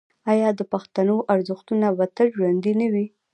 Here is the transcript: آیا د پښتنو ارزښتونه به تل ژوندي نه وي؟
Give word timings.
آیا 0.31 0.49
د 0.59 0.61
پښتنو 0.73 1.15
ارزښتونه 1.33 1.87
به 1.97 2.05
تل 2.15 2.27
ژوندي 2.35 2.73
نه 2.81 2.87
وي؟ 2.93 3.05